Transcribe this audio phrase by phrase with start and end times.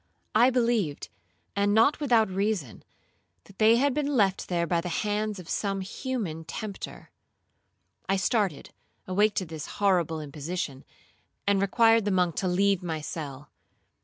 [0.33, 1.09] I believed,
[1.55, 2.83] and not without reason,
[3.59, 7.11] they had been left there by the hands of some human tempter.
[8.09, 8.71] I started,
[9.07, 10.85] awake to this horrible imposition,
[11.45, 13.51] and required the monk to leave my cell.